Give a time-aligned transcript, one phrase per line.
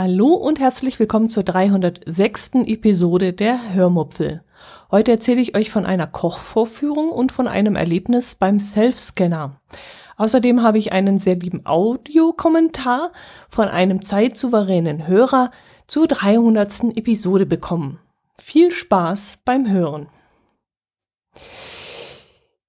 [0.00, 2.50] Hallo und herzlich willkommen zur 306.
[2.66, 4.44] Episode der Hörmupfel.
[4.92, 9.60] Heute erzähle ich euch von einer Kochvorführung und von einem Erlebnis beim Selfscanner.
[10.16, 13.10] Außerdem habe ich einen sehr lieben Audiokommentar
[13.48, 15.50] von einem zeitsouveränen Hörer
[15.88, 16.96] zur 300.
[16.96, 17.98] Episode bekommen.
[18.38, 20.06] Viel Spaß beim Hören.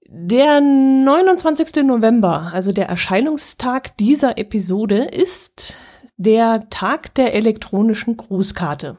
[0.08, 1.84] Der 29.
[1.84, 5.78] November, also der Erscheinungstag dieser Episode, ist
[6.20, 8.98] der Tag der elektronischen Grußkarte.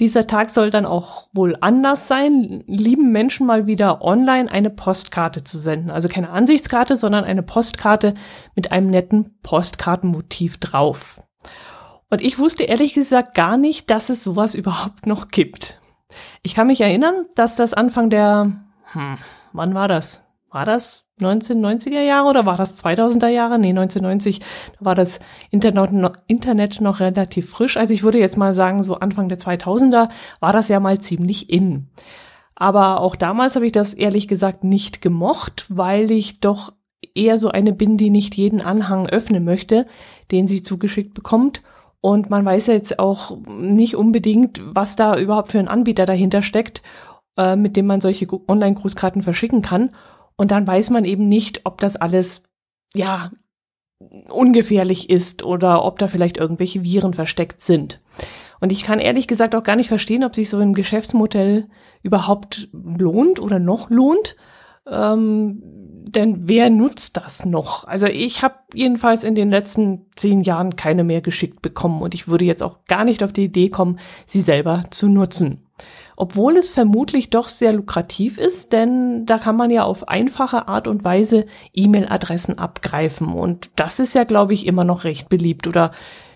[0.00, 5.44] Dieser Tag soll dann auch wohl anders sein, lieben Menschen mal wieder online eine Postkarte
[5.44, 5.90] zu senden.
[5.90, 8.14] Also keine Ansichtskarte, sondern eine Postkarte
[8.54, 11.22] mit einem netten Postkartenmotiv drauf.
[12.10, 15.80] Und ich wusste ehrlich gesagt gar nicht, dass es sowas überhaupt noch gibt.
[16.42, 18.52] Ich kann mich erinnern, dass das Anfang der,
[18.92, 19.18] hm,
[19.52, 20.22] wann war das?
[20.50, 23.58] War das 1990er Jahre oder war das 2000er Jahre?
[23.58, 27.76] Nee, 1990, da war das Internet noch, Internet noch relativ frisch.
[27.76, 30.08] Also ich würde jetzt mal sagen, so Anfang der 2000er
[30.40, 31.88] war das ja mal ziemlich in.
[32.56, 36.72] Aber auch damals habe ich das ehrlich gesagt nicht gemocht, weil ich doch
[37.14, 39.86] eher so eine bin, die nicht jeden Anhang öffnen möchte,
[40.30, 41.62] den sie zugeschickt bekommt.
[42.00, 46.42] Und man weiß ja jetzt auch nicht unbedingt, was da überhaupt für ein Anbieter dahinter
[46.42, 46.82] steckt,
[47.36, 49.90] äh, mit dem man solche Online-Grußkarten verschicken kann.
[50.36, 52.42] Und dann weiß man eben nicht, ob das alles,
[52.94, 53.30] ja,
[54.28, 58.00] ungefährlich ist oder ob da vielleicht irgendwelche Viren versteckt sind.
[58.60, 61.68] Und ich kann ehrlich gesagt auch gar nicht verstehen, ob sich so ein Geschäftsmodell
[62.02, 64.36] überhaupt lohnt oder noch lohnt.
[64.86, 65.62] Ähm,
[66.06, 67.84] denn wer nutzt das noch?
[67.86, 72.28] Also ich habe jedenfalls in den letzten zehn Jahren keine mehr geschickt bekommen und ich
[72.28, 75.63] würde jetzt auch gar nicht auf die Idee kommen, sie selber zu nutzen
[76.16, 80.86] obwohl es vermutlich doch sehr lukrativ ist, denn da kann man ja auf einfache Art
[80.86, 83.32] und Weise E-Mail-Adressen abgreifen.
[83.32, 85.66] Und das ist ja, glaube ich, immer noch recht beliebt.
[85.66, 85.92] Oder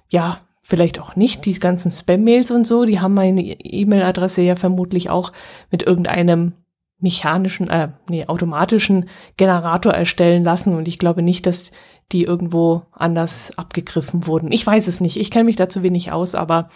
[0.08, 5.10] ja, vielleicht auch nicht, die ganzen Spam-Mails und so, die haben meine E-Mail-Adresse ja vermutlich
[5.10, 5.32] auch
[5.70, 6.54] mit irgendeinem
[7.00, 10.74] mechanischen, äh, nee, automatischen Generator erstellen lassen.
[10.74, 11.70] Und ich glaube nicht, dass
[12.10, 14.50] die irgendwo anders abgegriffen wurden.
[14.50, 16.68] Ich weiß es nicht, ich kenne mich da zu wenig aus, aber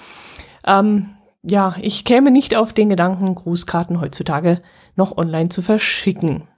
[0.66, 1.10] ähm,
[1.42, 4.62] ja, ich käme nicht auf den Gedanken, Grußkarten heutzutage
[4.94, 6.48] noch online zu verschicken.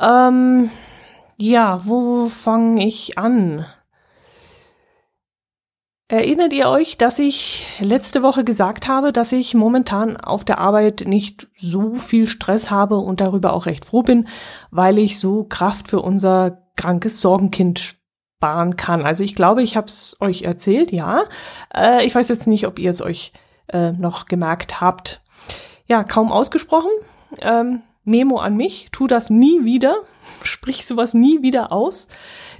[0.00, 0.70] Ähm,
[1.36, 3.64] ja, wo fange ich an?
[6.08, 11.04] Erinnert ihr euch, dass ich letzte Woche gesagt habe, dass ich momentan auf der Arbeit
[11.06, 14.28] nicht so viel Stress habe und darüber auch recht froh bin,
[14.70, 18.01] weil ich so Kraft für unser krankes Sorgenkind
[18.42, 19.06] sparen kann.
[19.06, 21.22] Also ich glaube, ich habe es euch erzählt, ja.
[21.72, 23.32] Äh, ich weiß jetzt nicht, ob ihr es euch
[23.68, 25.20] äh, noch gemerkt habt.
[25.86, 26.90] Ja, kaum ausgesprochen.
[27.40, 29.94] Ähm, Memo an mich, tu das nie wieder,
[30.42, 32.08] sprich sowas nie wieder aus,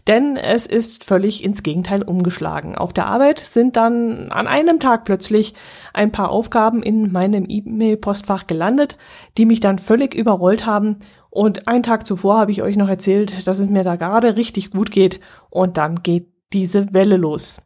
[0.06, 2.76] denn es ist völlig ins Gegenteil umgeschlagen.
[2.76, 5.52] Auf der Arbeit sind dann an einem Tag plötzlich
[5.92, 8.98] ein paar Aufgaben in meinem E-Mail-Postfach gelandet,
[9.36, 10.98] die mich dann völlig überrollt haben
[11.32, 14.70] und einen Tag zuvor habe ich euch noch erzählt, dass es mir da gerade richtig
[14.70, 17.62] gut geht und dann geht diese Welle los.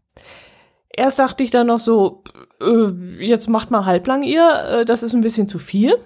[0.88, 2.22] Erst dachte ich dann noch so,
[2.62, 5.96] äh, jetzt macht mal halblang ihr, äh, das ist ein bisschen zu viel.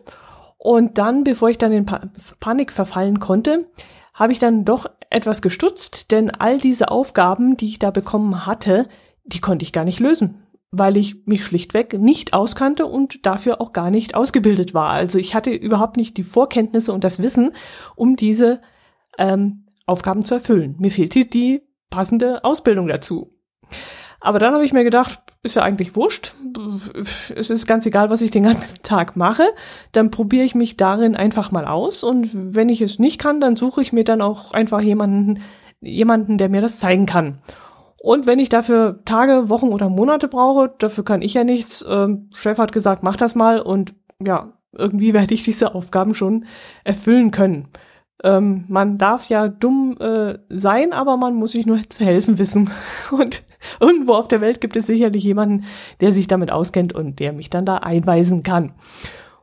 [0.57, 2.01] Und dann, bevor ich dann in pa
[2.41, 3.67] Panik verfallen konnte,
[4.15, 8.89] habe ich dann doch etwas gestutzt, denn all diese Aufgaben, die ich da bekommen hatte,
[9.25, 10.43] die konnte ich gar nicht lösen
[10.73, 14.91] weil ich mich schlichtweg nicht auskannte und dafür auch gar nicht ausgebildet war.
[14.91, 17.53] Also ich hatte überhaupt nicht die Vorkenntnisse und das Wissen,
[17.97, 18.61] um diese
[19.19, 20.77] ähm, Aufgaben zu erfüllen.
[20.79, 23.35] Mir fehlte die passende Ausbildung dazu.
[24.21, 26.37] Aber dann habe ich mir gedacht, ist ja eigentlich wurscht.
[27.35, 29.49] Es ist ganz egal, was ich den ganzen Tag mache.
[29.93, 32.05] Dann probiere ich mich darin einfach mal aus.
[32.05, 35.41] Und wenn ich es nicht kann, dann suche ich mir dann auch einfach jemanden,
[35.81, 37.39] jemanden, der mir das zeigen kann.
[38.03, 41.85] Und wenn ich dafür Tage, Wochen oder Monate brauche, dafür kann ich ja nichts.
[41.87, 43.95] Ähm, Chef hat gesagt, mach das mal und
[44.25, 46.47] ja, irgendwie werde ich diese Aufgaben schon
[46.83, 47.69] erfüllen können.
[48.25, 52.71] Ähm, man darf ja dumm äh, sein, aber man muss sich nur zu helfen wissen.
[53.11, 53.43] Und
[53.81, 55.65] irgendwo auf der Welt gibt es sicherlich jemanden,
[56.01, 58.75] der sich damit auskennt und der mich dann da einweisen kann.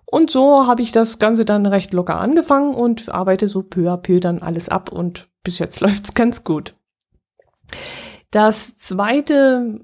[0.05, 3.97] Und so habe ich das Ganze dann recht locker angefangen und arbeite so peu à
[3.97, 6.75] peu dann alles ab und bis jetzt läuft's ganz gut.
[8.31, 9.79] Das zweite,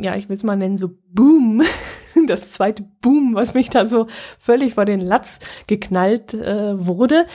[0.00, 1.62] ja, ich will es mal nennen, so Boom,
[2.26, 4.06] das zweite Boom, was mich da so
[4.38, 7.26] völlig vor den Latz geknallt äh, wurde,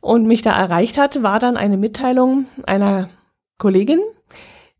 [0.00, 3.08] Und mich da erreicht hat, war dann eine Mitteilung einer
[3.56, 4.00] Kollegin,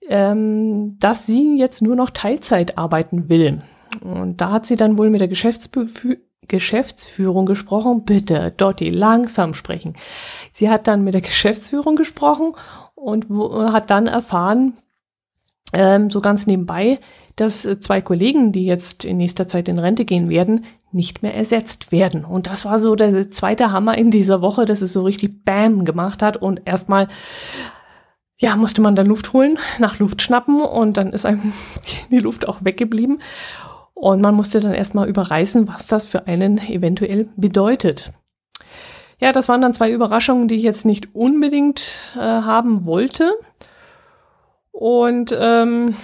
[0.06, 3.62] ähm, dass sie jetzt nur noch Teilzeit arbeiten will.
[4.02, 8.05] Und da hat sie dann wohl mit der Geschäftsbefü Geschäftsführung gesprochen.
[8.05, 9.94] Bitte, Dotti, langsam sprechen.
[10.52, 12.52] Sie hat dann mit der Geschäftsführung gesprochen
[12.94, 13.31] und
[13.72, 14.76] hat dann erfahren,
[15.72, 17.00] ähm, so ganz nebenbei,
[17.37, 21.34] dass äh, zwei Kollegen, die jetzt in nächster Zeit in Rente gehen werden, nicht mehr
[21.34, 22.25] ersetzt werden.
[22.25, 25.84] Und das war so der zweite Hammer in dieser Woche, dass es so richtig Bam
[25.84, 27.08] gemacht hat und erstmal
[28.38, 31.52] ja, musste man dann Luft holen, nach Luft schnappen und dann ist einem
[32.11, 33.20] die Luft auch weggeblieben.
[33.94, 38.12] Und man musste dann erstmal überreißen, was das für einen eventuell bedeutet.
[39.20, 43.32] Ja, das waren dann zwei Überraschungen, die ich jetzt nicht unbedingt äh, haben wollte.
[44.76, 45.94] Und ähm,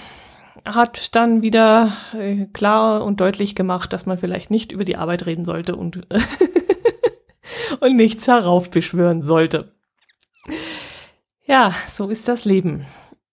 [0.64, 5.26] hat dann wieder äh, klar und deutlich gemacht, dass man vielleicht nicht über die Arbeit
[5.26, 6.06] reden sollte und,
[7.80, 9.72] und nichts heraufbeschwören sollte.
[11.46, 12.86] Ja, so ist das Leben.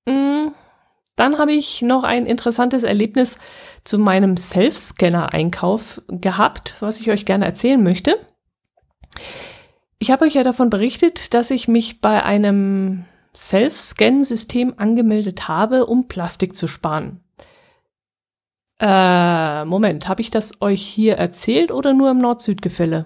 [0.05, 0.47] Mm,
[1.15, 3.37] dann habe ich noch ein interessantes Erlebnis
[3.83, 8.15] zu meinem Self-Scanner-Einkauf gehabt, was ich euch gerne erzählen möchte.
[9.99, 13.05] Ich habe euch ja davon berichtet, dass ich mich bei einem
[13.37, 17.21] Self-Scan-System angemeldet habe, um Plastik zu sparen.
[18.79, 23.05] Äh, Moment, habe ich das euch hier erzählt oder nur im Nord-Süd-Gefälle?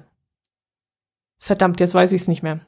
[1.37, 2.61] Verdammt, jetzt weiß ich es nicht mehr.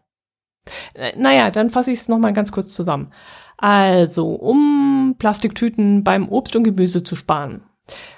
[0.93, 3.11] Äh, naja, dann fasse ich es nochmal ganz kurz zusammen.
[3.57, 7.63] Also, um Plastiktüten beim Obst und Gemüse zu sparen,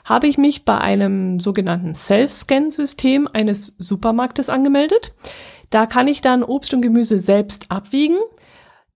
[0.03, 5.13] habe ich mich bei einem sogenannten Self-Scan-System eines Supermarktes angemeldet.
[5.71, 8.17] Da kann ich dann Obst und Gemüse selbst abwiegen,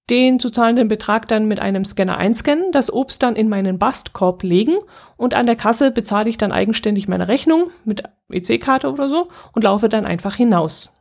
[0.09, 4.43] den zu zahlenden Betrag dann mit einem Scanner einscannen, das Obst dann in meinen Bastkorb
[4.43, 4.75] legen
[5.17, 9.63] und an der Kasse bezahle ich dann eigenständig meine Rechnung mit EC-Karte oder so und
[9.63, 10.91] laufe dann einfach hinaus.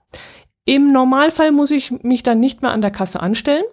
[0.65, 3.65] Im Normalfall muss ich mich dann nicht mehr an der Kasse anstellen.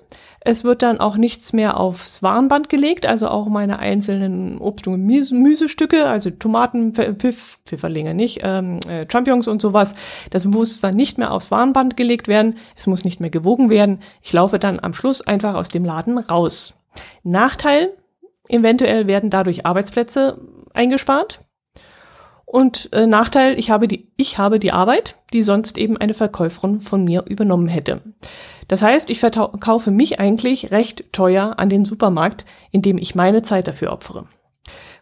[0.48, 5.08] Es wird dann auch nichts mehr aufs Warenband gelegt, also auch meine einzelnen Obst- und
[5.08, 9.96] Gemüsestücke, also Tomaten, Pfiff, Pfifferlinge nicht, ähm, äh, Champignons und sowas.
[10.30, 12.58] Das muss dann nicht mehr aufs Warenband gelegt werden.
[12.78, 14.02] Es muss nicht mehr gewogen werden.
[14.22, 16.76] Ich laufe dann am Schluss einfach aus dem Laden raus.
[17.24, 17.94] Nachteil,
[18.48, 20.40] eventuell werden dadurch Arbeitsplätze
[20.76, 21.40] eingespart.
[22.56, 26.80] Und äh, Nachteil, ich habe, die, ich habe die Arbeit, die sonst eben eine Verkäuferin
[26.80, 28.00] von mir übernommen hätte.
[28.70, 33.68] Das heißt, ich verkaufe mich eigentlich recht teuer an den Supermarkt, indem ich meine Zeit
[33.68, 34.30] dafür opfere.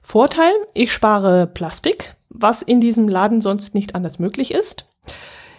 [0.02, 4.88] Vorteil, ich spare Plastik, was in diesem Laden sonst nicht anders möglich ist.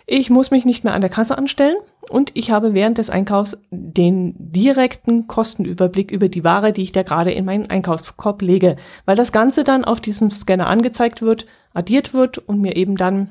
[0.04, 1.76] Ich muss mich nicht mehr an der Kasse anstellen
[2.08, 7.02] und ich habe während des Einkaufs den direkten Kostenüberblick über die Ware, die ich da
[7.02, 12.14] gerade in meinen Einkaufskorb lege, weil das Ganze dann auf diesem Scanner angezeigt wird, addiert
[12.14, 13.30] wird und mir eben dann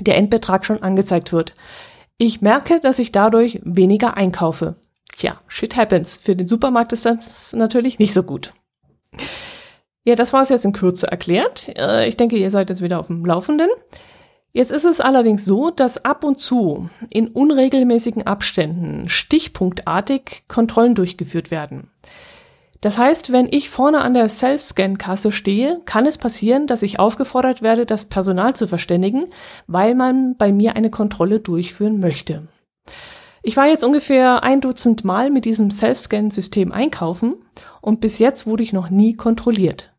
[0.00, 1.54] der Endbetrag schon angezeigt wird.
[2.18, 4.76] Ich merke, dass ich dadurch weniger einkaufe.
[5.12, 6.16] Tja, shit happens.
[6.16, 8.52] Für den Supermarkt ist das natürlich nicht so gut.
[10.04, 11.72] Ja, das war es jetzt in Kürze erklärt.
[11.76, 13.68] Äh, ich denke, ihr seid jetzt wieder auf dem Laufenden.
[14.52, 21.50] Jetzt ist es allerdings so, dass ab und zu in unregelmäßigen Abständen stichpunktartig Kontrollen durchgeführt
[21.50, 21.90] werden.
[22.80, 27.62] Das heißt, wenn ich vorne an der Self-Scan-Kasse stehe, kann es passieren, dass ich aufgefordert
[27.62, 29.26] werde, das Personal zu verständigen,
[29.66, 32.48] weil man bei mir eine Kontrolle durchführen möchte.
[33.42, 37.36] Ich war jetzt ungefähr ein Dutzend Mal mit diesem Self-Scan-System einkaufen
[37.80, 39.92] und bis jetzt wurde ich noch nie kontrolliert.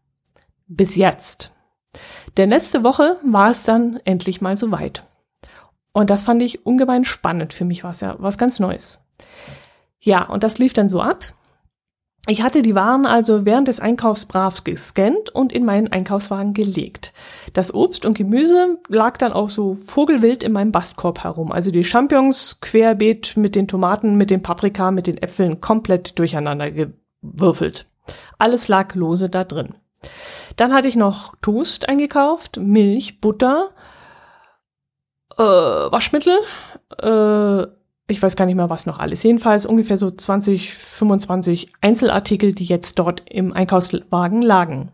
[0.68, 1.54] Bis jetzt.
[2.38, 5.04] Denn letzte Woche war es dann endlich mal soweit.
[5.94, 7.54] Und das fand ich ungemein spannend.
[7.54, 9.02] Für mich war es ja was ganz Neues.
[10.00, 11.34] Ja, und das lief dann so ab.
[12.30, 17.14] Ich hatte die Waren also während des Einkaufs brav gescannt und in meinen Einkaufswagen gelegt.
[17.54, 21.54] Das Obst und Gemüse lag dann auch so vogelwild in meinem Bastkorb herum.
[21.54, 26.70] Also die Champignons querbeet mit den Tomaten, mit den Paprika, mit den Äpfeln komplett durcheinander
[26.70, 27.88] gewürfelt.
[28.38, 29.76] Alles lag lose da drin.
[30.56, 33.70] Dann hatte ich noch Toast eingekauft, Milch, Butter,
[35.38, 36.38] äh, Waschmittel,
[37.02, 37.68] äh,
[38.10, 39.24] ich weiß gar nicht mehr was noch alles.
[39.24, 44.92] Jedenfalls ungefähr so 20, 25 Einzelartikel, die jetzt dort im Einkaufswagen lagen.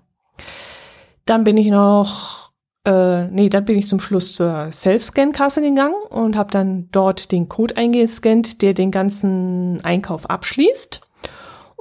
[1.25, 2.51] Dann bin ich noch,
[2.85, 7.49] äh, nee, dann bin ich zum Schluss zur Self-Scan-Kasse gegangen und habe dann dort den
[7.49, 11.01] Code eingescannt, der den ganzen Einkauf abschließt.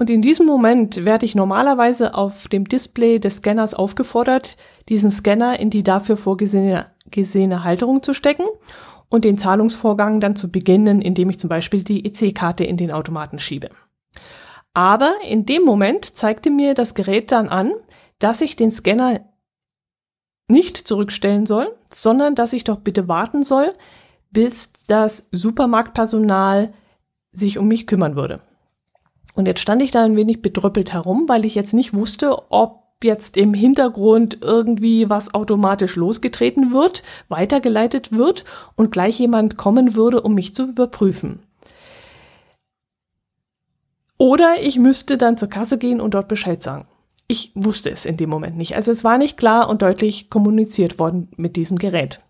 [0.02, 4.56] Und in diesem Moment werde ich normalerweise auf dem Display des Scanners aufgefordert,
[4.88, 8.42] diesen Scanner in die dafür vorgesehene gesehene Halterung zu stecken
[9.08, 13.38] und den Zahlungsvorgang dann zu beginnen, indem ich zum Beispiel die EC-Karte in den Automaten
[13.38, 13.70] schiebe.
[14.74, 17.70] Aber in dem Moment zeigte mir das Gerät dann an,
[18.18, 19.20] dass ich den Scanner
[20.48, 23.72] nicht zurückstellen soll, sondern dass ich doch bitte warten soll,
[24.32, 26.72] bis das Supermarktpersonal
[27.30, 28.40] sich um mich kümmern würde.
[29.34, 32.82] Und jetzt stand ich da ein wenig bedröppelt herum, weil ich jetzt nicht wusste, ob
[33.02, 38.44] jetzt im Hintergrund irgendwie was automatisch losgetreten wird, weitergeleitet wird
[38.76, 41.40] und gleich jemand kommen würde, um mich zu überprüfen.
[44.18, 46.86] Oder ich müsste dann zur Kasse gehen und dort Bescheid sagen.
[47.26, 48.76] Ich wusste es in dem Moment nicht.
[48.76, 52.20] Also es war nicht klar und deutlich kommuniziert worden mit diesem Gerät.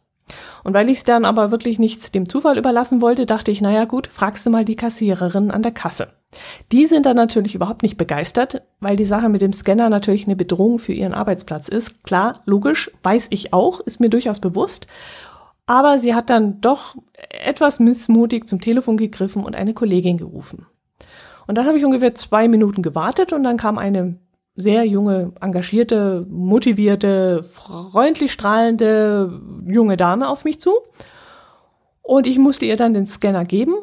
[0.64, 3.84] Und weil ich es dann aber wirklich nichts dem Zufall überlassen wollte, dachte ich, naja
[3.84, 6.12] gut, fragst du mal die Kassiererin an der Kasse.
[6.70, 10.36] Die sind dann natürlich überhaupt nicht begeistert, weil die Sache mit dem Scanner natürlich eine
[10.36, 12.04] Bedrohung für ihren Arbeitsplatz ist.
[12.04, 14.86] Klar, logisch, weiß ich auch, ist mir durchaus bewusst.
[15.66, 16.96] Aber sie hat dann doch
[17.28, 20.66] etwas missmutig zum Telefon gegriffen und eine Kollegin gerufen.
[21.46, 24.18] Und dann habe ich ungefähr zwei Minuten gewartet und dann kam eine
[24.54, 30.72] sehr junge, engagierte, motivierte, freundlich strahlende junge Dame auf mich zu.
[32.02, 33.74] Und ich musste ihr dann den Scanner geben.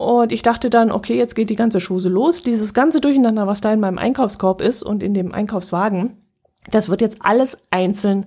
[0.00, 2.42] Und ich dachte dann, okay, jetzt geht die ganze Schuse los.
[2.42, 6.16] Dieses ganze Durcheinander, was da in meinem Einkaufskorb ist und in dem Einkaufswagen,
[6.70, 8.24] das wird jetzt alles einzeln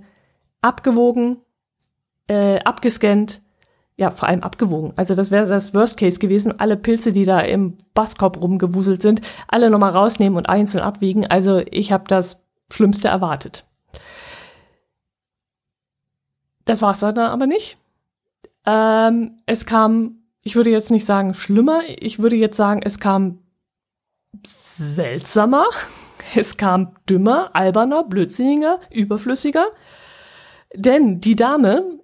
[0.61, 1.37] abgewogen,
[2.27, 3.41] äh, abgescannt,
[3.97, 4.93] ja, vor allem abgewogen.
[4.97, 6.59] Also das wäre das Worst Case gewesen.
[6.59, 11.25] Alle Pilze, die da im Basskorb rumgewuselt sind, alle nochmal rausnehmen und einzeln abwiegen.
[11.25, 12.39] Also ich habe das
[12.71, 13.65] Schlimmste erwartet.
[16.65, 17.79] Das war's dann aber nicht.
[18.67, 23.39] Ähm, es kam, ich würde jetzt nicht sagen schlimmer, ich würde jetzt sagen, es kam
[24.45, 25.65] seltsamer,
[26.35, 29.67] es kam dümmer, alberner, blödsinniger, überflüssiger.
[30.75, 31.99] Denn die Dame,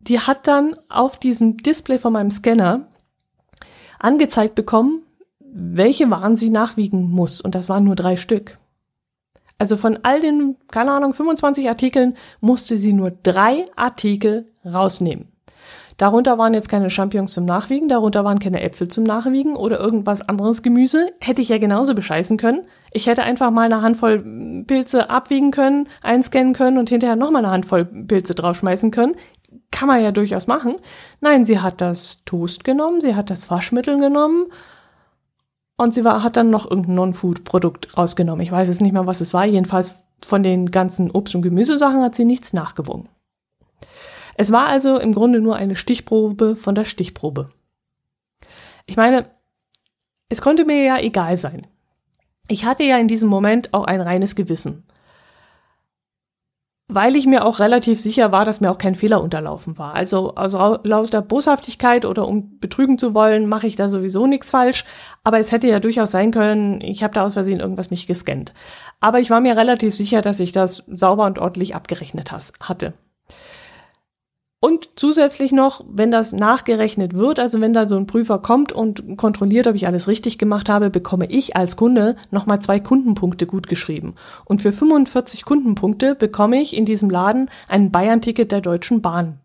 [0.00, 2.88] die hat dann auf diesem Display von meinem Scanner
[3.98, 5.02] angezeigt bekommen,
[5.38, 7.40] welche Waren sie nachwiegen muss.
[7.40, 8.58] Und das waren nur drei Stück.
[9.58, 15.31] Also von all den, keine Ahnung, 25 Artikeln musste sie nur drei Artikel rausnehmen.
[15.96, 20.22] Darunter waren jetzt keine Champignons zum Nachwiegen, darunter waren keine Äpfel zum Nachwiegen oder irgendwas
[20.22, 21.06] anderes Gemüse.
[21.20, 22.62] Hätte ich ja genauso bescheißen können.
[22.90, 27.52] Ich hätte einfach mal eine Handvoll Pilze abwiegen können, einscannen können und hinterher nochmal eine
[27.52, 29.14] Handvoll Pilze draufschmeißen können
[29.70, 30.76] kann man ja durchaus machen.
[31.20, 34.46] Nein, sie hat das Toast genommen, sie hat das Waschmittel genommen
[35.76, 38.42] und sie war, hat dann noch irgendein Non-Food-Produkt rausgenommen.
[38.42, 39.44] Ich weiß jetzt nicht mehr, was es war.
[39.44, 43.08] Jedenfalls von den ganzen Obst- und Gemüsesachen hat sie nichts nachgewogen.
[44.36, 47.50] Es war also im Grunde nur eine Stichprobe von der Stichprobe.
[48.86, 49.26] Ich meine,
[50.28, 51.66] es konnte mir ja egal sein.
[52.48, 54.84] Ich hatte ja in diesem Moment auch ein reines Gewissen
[56.94, 59.94] weil ich mir auch relativ sicher war, dass mir auch kein Fehler unterlaufen war.
[59.94, 64.84] Also, also lauter Boshaftigkeit oder um betrügen zu wollen, mache ich da sowieso nichts falsch.
[65.24, 68.52] Aber es hätte ja durchaus sein können, ich habe da aus Versehen irgendwas nicht gescannt.
[69.00, 72.94] Aber ich war mir relativ sicher, dass ich das sauber und ordentlich abgerechnet has, hatte.
[74.64, 79.16] Und zusätzlich noch, wenn das nachgerechnet wird, also wenn da so ein Prüfer kommt und
[79.16, 83.66] kontrolliert, ob ich alles richtig gemacht habe, bekomme ich als Kunde nochmal zwei Kundenpunkte gut
[83.66, 84.14] geschrieben.
[84.44, 89.40] Und für 45 Kundenpunkte bekomme ich in diesem Laden ein Bayern-Ticket der Deutschen Bahn.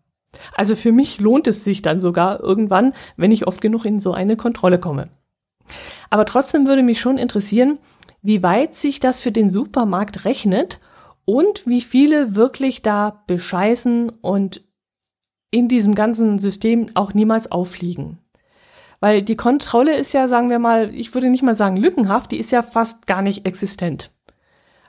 [0.54, 4.12] Also für mich lohnt es sich dann sogar irgendwann, wenn ich oft genug in so
[4.12, 5.08] eine Kontrolle komme.
[6.10, 7.78] Aber trotzdem würde mich schon interessieren,
[8.22, 10.78] wie weit sich das für den Supermarkt rechnet
[11.24, 14.62] und wie viele wirklich da bescheißen und
[15.50, 18.18] in diesem ganzen System auch niemals auffliegen.
[19.00, 22.38] Weil die Kontrolle ist ja, sagen wir mal, ich würde nicht mal sagen lückenhaft, die
[22.38, 24.10] ist ja fast gar nicht existent.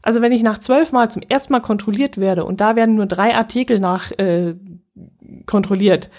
[0.01, 3.05] Also wenn ich nach zwölf Mal zum ersten Mal kontrolliert werde und da werden nur
[3.05, 4.55] drei Artikel nach äh,
[5.45, 6.09] kontrolliert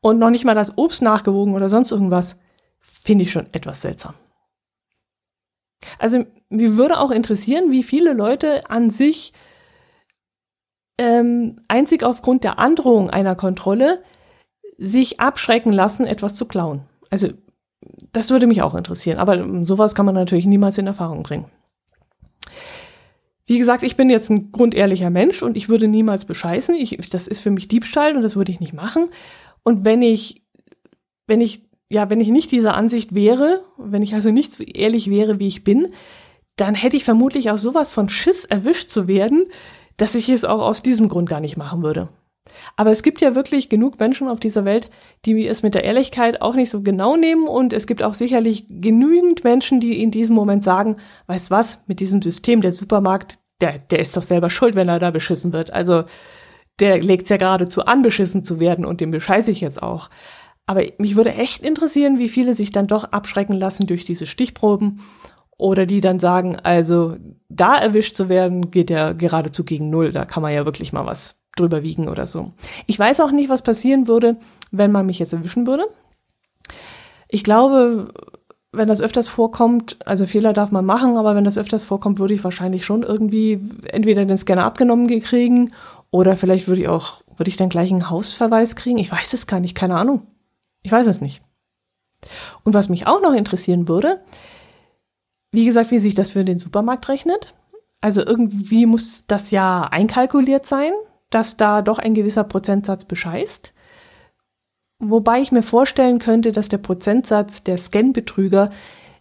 [0.00, 2.38] und noch nicht mal das Obst nachgewogen oder sonst irgendwas,
[2.80, 4.14] finde ich schon etwas seltsam.
[5.98, 9.32] Also mir würde auch interessieren, wie viele Leute an sich
[10.98, 14.02] ähm, einzig aufgrund der Androhung einer Kontrolle
[14.78, 16.82] sich abschrecken lassen, etwas zu klauen.
[17.10, 17.28] Also
[18.12, 21.46] das würde mich auch interessieren, aber sowas kann man natürlich niemals in Erfahrung bringen.
[23.46, 26.74] Wie gesagt, ich bin jetzt ein grundehrlicher Mensch und ich würde niemals bescheißen.
[26.74, 29.08] Ich, das ist für mich Diebstahl und das würde ich nicht machen.
[29.62, 30.42] Und wenn ich,
[31.28, 35.10] wenn ich, ja, wenn ich nicht dieser Ansicht wäre, wenn ich also nicht so ehrlich
[35.10, 35.92] wäre, wie ich bin,
[36.56, 39.46] dann hätte ich vermutlich auch sowas von Schiss erwischt zu werden,
[39.96, 42.08] dass ich es auch aus diesem Grund gar nicht machen würde.
[42.76, 44.90] Aber es gibt ja wirklich genug Menschen auf dieser Welt,
[45.24, 48.66] die es mit der Ehrlichkeit auch nicht so genau nehmen und es gibt auch sicherlich
[48.68, 53.78] genügend Menschen, die in diesem Moment sagen, weißt was, mit diesem System, der Supermarkt, der,
[53.78, 55.72] der ist doch selber schuld, wenn er da beschissen wird.
[55.72, 56.04] Also
[56.78, 60.10] der legt's ja geradezu an, beschissen zu werden und dem bescheiße ich jetzt auch.
[60.66, 65.00] Aber mich würde echt interessieren, wie viele sich dann doch abschrecken lassen durch diese Stichproben
[65.58, 67.16] oder die dann sagen, also
[67.48, 70.12] da erwischt zu werden, geht ja geradezu gegen Null.
[70.12, 72.52] Da kann man ja wirklich mal was drüber wiegen oder so.
[72.86, 74.36] Ich weiß auch nicht, was passieren würde,
[74.70, 75.86] wenn man mich jetzt erwischen würde.
[77.28, 78.12] Ich glaube,
[78.72, 82.34] wenn das öfters vorkommt, also Fehler darf man machen, aber wenn das öfters vorkommt, würde
[82.34, 85.72] ich wahrscheinlich schon irgendwie entweder den Scanner abgenommen kriegen
[86.10, 88.98] oder vielleicht würde ich auch, würde ich dann gleich einen Hausverweis kriegen.
[88.98, 90.26] Ich weiß es gar nicht, keine Ahnung.
[90.82, 91.40] Ich weiß es nicht.
[92.64, 94.20] Und was mich auch noch interessieren würde,
[95.56, 97.54] wie gesagt, wie sich das für den Supermarkt rechnet.
[98.02, 100.92] Also irgendwie muss das ja einkalkuliert sein,
[101.30, 103.72] dass da doch ein gewisser Prozentsatz bescheißt.
[104.98, 108.68] Wobei ich mir vorstellen könnte, dass der Prozentsatz der Scan-Betrüger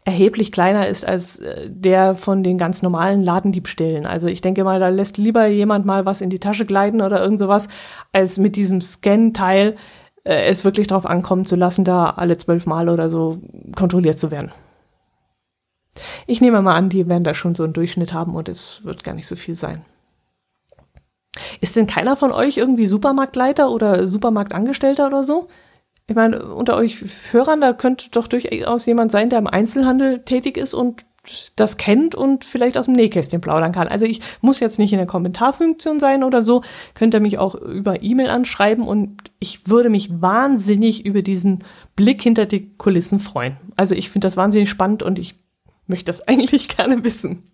[0.04, 4.06] erheblich kleiner ist als äh, der von den ganz normalen Ladendiebstählen.
[4.06, 7.24] Also ich denke mal, da lässt lieber jemand mal was in die Tasche gleiten oder
[7.24, 7.70] irgend sowas,
[8.12, 9.77] als mit diesem Scan-Teil
[10.25, 13.38] äh, es wirklich darauf ankommen zu lassen, da alle zwölf Mal oder so
[13.74, 14.51] kontrolliert zu werden.
[16.28, 19.04] Ich nehme mal an, die werden da schon so einen Durchschnitt haben und es wird
[19.04, 19.86] gar nicht so viel sein.
[21.62, 25.48] Ist denn keiner von euch irgendwie Supermarktleiter oder Supermarktangestellter oder so?
[26.08, 30.58] Ich meine, unter euch Hörern, da könnte doch durchaus jemand sein, der im Einzelhandel tätig
[30.58, 31.06] ist und
[31.56, 33.88] das kennt und vielleicht aus dem Nähkästchen plaudern kann.
[33.88, 36.62] Also ich muss jetzt nicht in der Kommentarfunktion sein oder so,
[36.94, 41.64] könnt ihr mich auch über E-Mail anschreiben und ich würde mich wahnsinnig über diesen
[41.96, 43.58] Blick hinter die Kulissen freuen.
[43.75, 45.36] Also ich finde das wahnsinnig spannend und ich
[45.88, 47.51] möchte das eigentlich gerne wissen.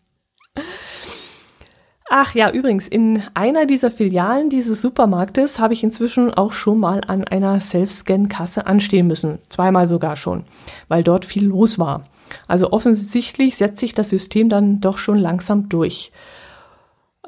[2.14, 7.00] Ach ja, übrigens, in einer dieser Filialen dieses Supermarktes habe ich inzwischen auch schon mal
[7.08, 9.40] an einer Self-Scan-Kasse anstehen müssen.
[9.48, 10.44] Zweimal sogar schon,
[10.90, 12.04] weil dort viel los war.
[12.50, 16.12] Also offensichtlich setzt sich das System dann doch schon langsam durch.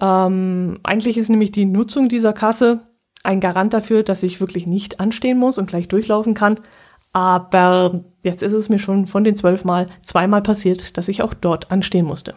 [0.01, 2.81] Ähm, eigentlich ist nämlich die Nutzung dieser Kasse
[3.24, 6.60] ein Garant dafür, dass ich wirklich nicht anstehen muss und gleich durchlaufen kann.
[7.13, 11.34] Aber jetzt ist es mir schon von den zwölf Mal zweimal passiert, dass ich auch
[11.34, 12.36] dort anstehen musste.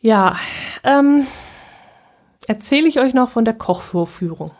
[0.00, 0.36] Ja,
[0.84, 1.26] ähm,
[2.46, 4.50] erzähle ich euch noch von der Kochvorführung.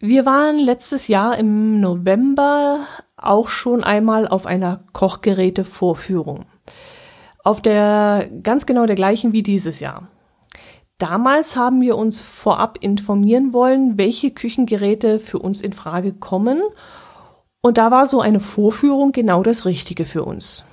[0.00, 2.84] Wir waren letztes Jahr im November
[3.16, 6.44] auch schon einmal auf einer Kochgerätevorführung.
[7.42, 10.08] Auf der ganz genau der gleichen wie dieses Jahr.
[10.98, 16.60] Damals haben wir uns vorab informieren wollen, welche Küchengeräte für uns in Frage kommen.
[17.60, 20.64] Und da war so eine Vorführung genau das Richtige für uns.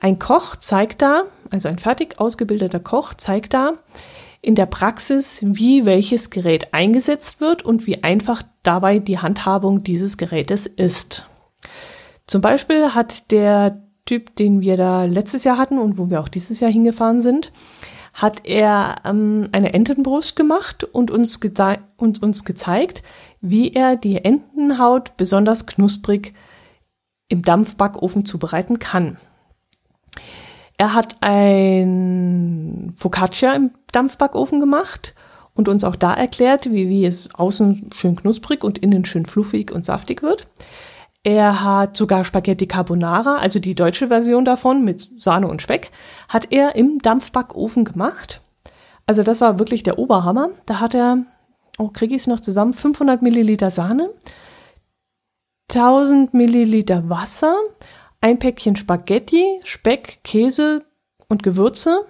[0.00, 3.74] Ein Koch zeigt da, also ein fertig ausgebildeter Koch zeigt da
[4.42, 10.18] in der Praxis, wie welches Gerät eingesetzt wird und wie einfach dabei die Handhabung dieses
[10.18, 11.28] Gerätes ist.
[12.26, 16.28] Zum Beispiel hat der Typ, den wir da letztes Jahr hatten und wo wir auch
[16.28, 17.52] dieses Jahr hingefahren sind,
[18.16, 21.38] hat er ähm, eine Entenbrust gemacht und uns,
[21.98, 23.02] und uns gezeigt,
[23.42, 26.32] wie er die Entenhaut besonders knusprig
[27.28, 29.18] im Dampfbackofen zubereiten kann.
[30.78, 35.14] Er hat ein Focaccia im Dampfbackofen gemacht
[35.52, 39.72] und uns auch da erklärt, wie, wie es außen schön knusprig und innen schön fluffig
[39.72, 40.48] und saftig wird.
[41.26, 45.90] Er hat sogar Spaghetti Carbonara, also die deutsche Version davon mit Sahne und Speck,
[46.28, 48.42] hat er im Dampfbackofen gemacht.
[49.06, 50.50] Also das war wirklich der Oberhammer.
[50.66, 51.24] Da hat er,
[51.78, 54.10] oh, kriege ich es noch zusammen, 500 Milliliter Sahne,
[55.72, 57.56] 1000 Milliliter Wasser,
[58.20, 60.84] ein Päckchen Spaghetti, Speck, Käse
[61.26, 62.04] und Gewürze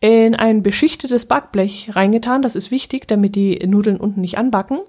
[0.00, 2.42] in ein beschichtetes Backblech reingetan.
[2.42, 4.80] Das ist wichtig, damit die Nudeln unten nicht anbacken.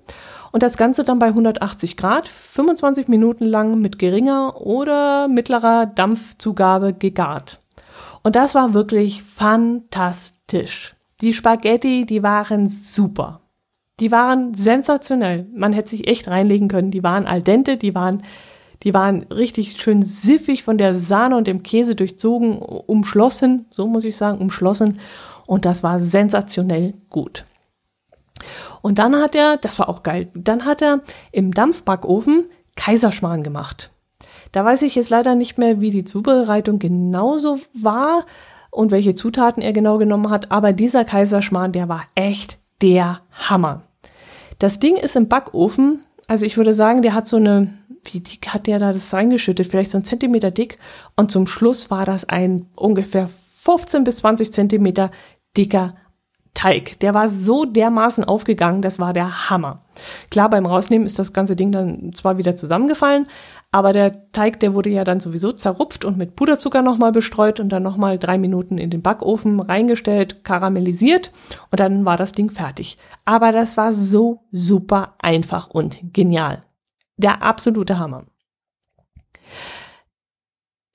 [0.52, 6.94] Und das Ganze dann bei 180 Grad, 25 Minuten lang mit geringer oder mittlerer Dampfzugabe
[6.94, 7.62] gegart.
[8.24, 10.96] Und das war wirklich fantastisch.
[11.22, 13.42] Die Spaghetti, die waren super.
[14.00, 15.48] Die waren sensationell.
[15.54, 16.92] Man hätte sich echt reinlegen können.
[16.92, 18.24] Die waren al dente, die waren
[18.84, 24.06] die waren richtig schön siffig von der Sahne und dem Käse durchzogen, umschlossen, so muss
[24.06, 25.00] ich sagen, umschlossen.
[25.46, 27.46] Und das war sensationell gut.
[28.82, 31.02] Und dann hat er, das war auch geil, dann hat er
[31.32, 33.92] im Dampfbackofen Kaiserschmarrn gemacht.
[34.52, 38.26] Da weiß ich jetzt leider nicht mehr, wie die Zubereitung genauso war
[38.70, 43.84] und welche Zutaten er genau genommen hat, aber dieser Kaiserschmarrn, der war echt der Hammer.
[44.60, 47.74] Das Ding ist im Backofen, also ich würde sagen, der hat so eine
[48.04, 49.68] wie dick hat der da das reingeschüttet?
[49.68, 50.80] Vielleicht so ein Zentimeter dick.
[51.16, 55.12] Und zum Schluss war das ein ungefähr 15 bis 20 Zentimeter
[55.56, 55.96] dicker
[56.54, 57.00] Teig.
[57.00, 59.82] Der war so dermaßen aufgegangen, das war der Hammer.
[60.30, 63.28] Klar, beim Rausnehmen ist das ganze Ding dann zwar wieder zusammengefallen,
[63.72, 67.70] aber der Teig, der wurde ja dann sowieso zerrupft und mit Puderzucker nochmal bestreut und
[67.70, 71.32] dann nochmal drei Minuten in den Backofen reingestellt, karamellisiert
[71.72, 72.98] und dann war das Ding fertig.
[73.24, 76.64] Aber das war so super einfach und genial.
[77.16, 78.26] Der absolute Hammer.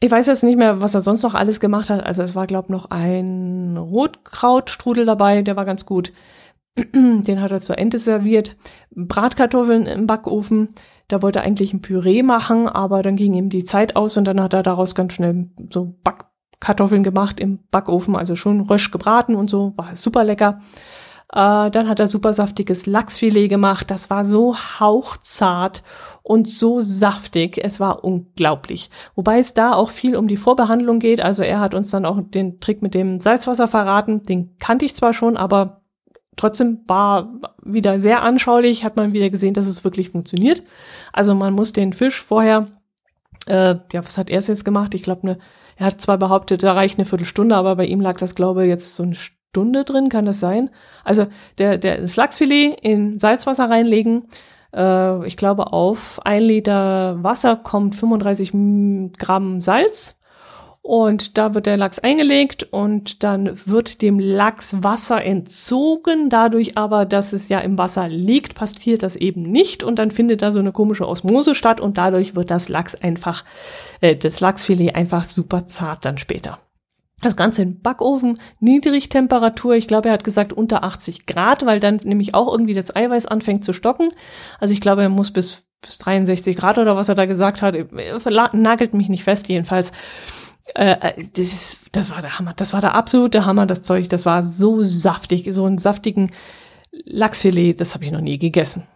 [0.00, 2.04] Ich weiß jetzt nicht mehr, was er sonst noch alles gemacht hat.
[2.04, 6.12] Also es war, glaube noch ein Rotkrautstrudel dabei, der war ganz gut.
[6.76, 8.56] Den hat er zur Ente serviert.
[8.94, 10.68] Bratkartoffeln im Backofen.
[11.08, 14.42] Der wollte eigentlich ein Püree machen, aber dann ging ihm die Zeit aus und dann
[14.42, 19.48] hat er daraus ganz schnell so Backkartoffeln gemacht im Backofen, also schon rösch gebraten und
[19.48, 20.60] so, war super lecker.
[21.32, 23.90] Äh, dann hat er super saftiges Lachsfilet gemacht.
[23.90, 25.82] Das war so hauchzart
[26.22, 27.58] und so saftig.
[27.62, 28.90] Es war unglaublich.
[29.14, 31.20] Wobei es da auch viel um die Vorbehandlung geht.
[31.20, 34.22] Also er hat uns dann auch den Trick mit dem Salzwasser verraten.
[34.22, 35.82] Den kannte ich zwar schon, aber
[36.36, 38.84] trotzdem war wieder sehr anschaulich.
[38.84, 40.62] Hat man wieder gesehen, dass es wirklich funktioniert.
[41.12, 42.68] Also man muss den Fisch vorher,
[43.46, 44.94] äh, ja, was hat er jetzt gemacht?
[44.94, 45.38] Ich glaube, ne,
[45.76, 48.68] er hat zwar behauptet, da reicht eine Viertelstunde, aber bei ihm lag das, glaube ich,
[48.68, 49.16] jetzt so eine
[49.56, 50.68] Stunde drin, kann das sein?
[51.02, 54.24] Also der, der, das Lachsfilet in Salzwasser reinlegen.
[54.74, 58.52] Äh, ich glaube, auf ein Liter Wasser kommt 35
[59.16, 60.20] Gramm Salz.
[60.82, 66.28] Und da wird der Lachs eingelegt und dann wird dem Lachs Wasser entzogen.
[66.28, 70.42] Dadurch aber, dass es ja im Wasser liegt, passiert das eben nicht und dann findet
[70.42, 73.42] da so eine komische Osmose statt und dadurch wird das Lachs einfach,
[74.02, 76.58] äh, das Lachsfilet einfach super zart dann später.
[77.22, 79.74] Das Ganze in Backofen, Niedrigtemperatur.
[79.74, 83.26] Ich glaube, er hat gesagt unter 80 Grad, weil dann nämlich auch irgendwie das Eiweiß
[83.26, 84.10] anfängt zu stocken.
[84.60, 87.74] Also ich glaube, er muss bis, bis 63 Grad oder was er da gesagt hat.
[88.52, 89.92] Nagelt mich nicht fest, jedenfalls.
[90.74, 92.52] Äh, das, das war der Hammer.
[92.54, 94.10] Das war der absolute Hammer, das Zeug.
[94.10, 96.32] Das war so saftig, so einen saftigen
[96.90, 97.80] Lachsfilet.
[97.80, 98.86] Das habe ich noch nie gegessen.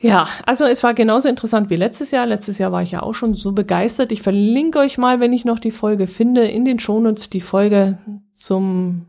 [0.00, 2.24] Ja, also es war genauso interessant wie letztes Jahr.
[2.24, 4.12] Letztes Jahr war ich ja auch schon so begeistert.
[4.12, 7.98] Ich verlinke euch mal, wenn ich noch die Folge finde, in den Shownotes die Folge
[8.32, 9.06] zum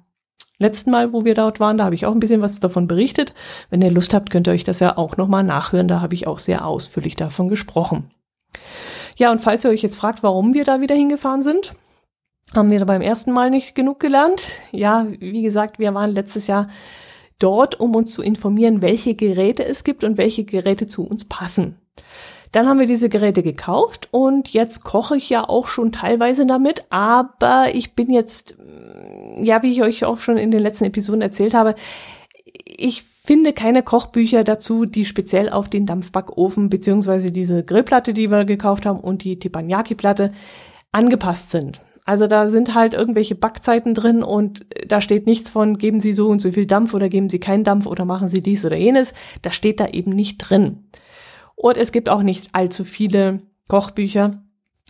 [0.57, 1.77] letzten Mal, wo wir dort waren.
[1.77, 3.35] Da habe ich auch ein bisschen was davon berichtet.
[3.69, 5.87] Wenn ihr Lust habt, könnt ihr euch das ja auch nochmal nachhören.
[5.87, 8.09] Da habe ich auch sehr ausführlich davon gesprochen.
[9.15, 11.75] Ja, und falls ihr euch jetzt fragt, warum wir da wieder hingefahren sind,
[12.55, 14.47] haben wir beim ersten Mal nicht genug gelernt.
[14.71, 16.67] Ja, wie gesagt, wir waren letztes Jahr
[17.39, 21.75] dort, um uns zu informieren, welche Geräte es gibt und welche Geräte zu uns passen.
[22.51, 26.83] Dann haben wir diese Geräte gekauft und jetzt koche ich ja auch schon teilweise damit,
[26.89, 31.21] aber ich bin jetzt, mm, ja, wie ich euch auch schon in den letzten Episoden
[31.21, 31.75] erzählt habe,
[32.65, 38.45] ich finde keine Kochbücher dazu, die speziell auf den Dampfbackofen beziehungsweise diese Grillplatte, die wir
[38.45, 40.31] gekauft haben und die Teppanyaki-Platte
[40.91, 41.81] angepasst sind.
[42.09, 46.27] Also da sind halt irgendwelche Backzeiten drin und da steht nichts von, geben Sie so
[46.27, 49.13] und so viel Dampf oder geben Sie keinen Dampf oder machen Sie dies oder jenes.
[49.43, 50.85] Das steht da eben nicht drin.
[51.55, 54.41] Und es gibt auch nicht allzu viele Kochbücher,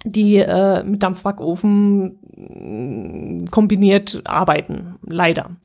[0.05, 4.95] die äh, mit Dampfbackofen mm, kombiniert arbeiten.
[5.05, 5.57] Leider.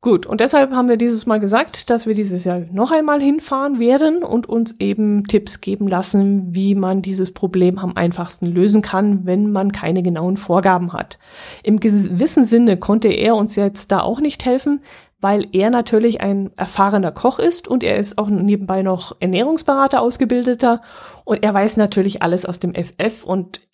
[0.00, 3.80] Gut, und deshalb haben wir dieses Mal gesagt, dass wir dieses Jahr noch einmal hinfahren
[3.80, 9.26] werden und uns eben Tipps geben lassen, wie man dieses Problem am einfachsten lösen kann,
[9.26, 11.18] wenn man keine genauen Vorgaben hat.
[11.64, 14.82] Im gewissen Sinne konnte er uns jetzt da auch nicht helfen,
[15.20, 20.80] weil er natürlich ein erfahrener Koch ist und er ist auch nebenbei noch Ernährungsberater ausgebildeter
[21.24, 23.67] und er weiß natürlich alles aus dem FF und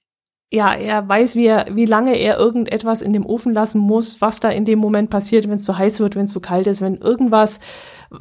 [0.54, 4.38] ja, er weiß, wie, er, wie lange er irgendetwas in dem Ofen lassen muss, was
[4.38, 6.80] da in dem Moment passiert, wenn es zu heiß wird, wenn es zu kalt ist,
[6.80, 7.58] wenn irgendwas,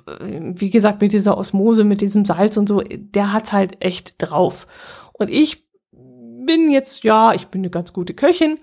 [0.08, 4.68] wie gesagt, mit dieser Osmose, mit diesem Salz und so, der hat's halt echt drauf.
[5.14, 8.58] Und ich bin jetzt, ja, ich bin eine ganz gute Köchin,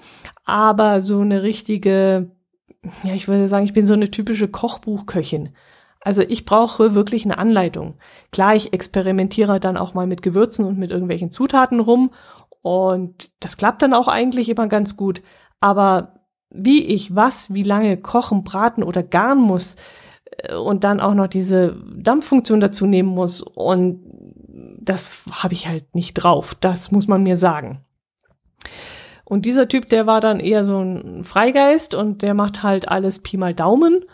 [0.45, 2.33] aber so eine richtige,
[3.05, 5.51] ja, ich würde sagen, ich bin so eine typische Kochbuchköchin.
[6.03, 7.99] Also ich brauche wirklich eine Anleitung.
[8.33, 12.11] Klar, ich experimentiere dann auch mal mit Gewürzen und mit irgendwelchen Zutaten rum
[12.63, 15.23] und das klappt dann auch eigentlich immer ganz gut.
[15.61, 16.21] Aber
[16.51, 19.77] wie ich was, wie lange kochen, braten oder garen muss
[20.31, 24.05] äh, und dann auch noch diese Dampffunktion dazu nehmen muss und
[24.81, 26.57] das habe ich halt nicht drauf.
[26.61, 27.85] Das muss man mir sagen.
[29.25, 33.21] Und dieser Typ, der war dann eher so ein Freigeist und der macht halt alles
[33.21, 34.05] Pi mal Daumen.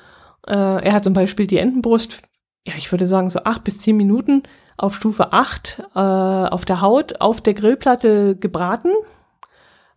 [0.47, 2.23] Äh, er hat zum Beispiel die Entenbrust,
[2.67, 4.43] ja, ich würde sagen so acht bis zehn Minuten
[4.77, 8.91] auf Stufe 8 äh, auf der Haut auf der Grillplatte gebraten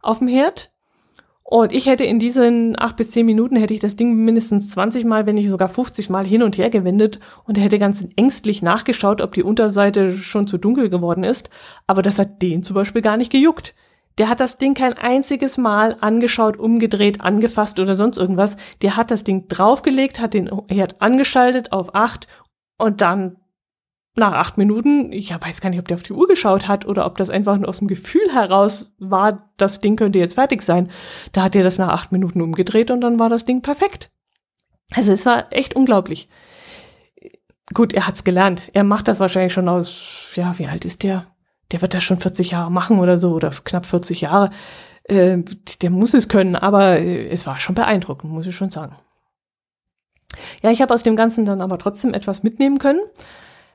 [0.01, 0.71] auf dem Herd.
[1.43, 5.03] Und ich hätte in diesen acht bis zehn Minuten hätte ich das Ding mindestens 20
[5.03, 9.19] Mal, wenn nicht sogar 50 Mal hin und her gewendet und hätte ganz ängstlich nachgeschaut,
[9.19, 11.49] ob die Unterseite schon zu dunkel geworden ist.
[11.87, 13.73] Aber das hat den zum Beispiel gar nicht gejuckt.
[14.19, 18.57] Der hat das Ding kein einziges Mal angeschaut, umgedreht, angefasst oder sonst irgendwas.
[18.83, 22.27] Der hat das Ding draufgelegt, hat den Herd angeschaltet auf acht
[22.77, 23.37] und dann
[24.15, 27.05] nach acht Minuten, ich weiß gar nicht, ob der auf die Uhr geschaut hat oder
[27.05, 30.91] ob das einfach nur aus dem Gefühl heraus war, das Ding könnte jetzt fertig sein.
[31.31, 34.11] Da hat er das nach acht Minuten umgedreht und dann war das Ding perfekt.
[34.91, 36.27] Also es war echt unglaublich.
[37.73, 38.69] Gut, er hat's gelernt.
[38.73, 41.27] Er macht das wahrscheinlich schon aus, ja, wie alt ist der?
[41.71, 44.49] Der wird das schon 40 Jahre machen oder so oder knapp 40 Jahre.
[45.03, 45.37] Äh,
[45.81, 48.95] der muss es können, aber äh, es war schon beeindruckend, muss ich schon sagen.
[50.61, 53.01] Ja, ich habe aus dem Ganzen dann aber trotzdem etwas mitnehmen können.